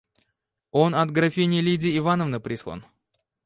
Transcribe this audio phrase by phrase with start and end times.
[0.71, 2.83] Он от графини Лидии Ивановны прислан.